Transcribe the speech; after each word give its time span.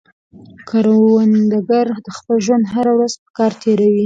کروندګر 0.69 1.87
د 2.05 2.07
خپل 2.17 2.35
ژوند 2.45 2.65
هره 2.73 2.91
ورځ 2.97 3.13
په 3.23 3.29
کار 3.37 3.51
تېروي 3.61 3.99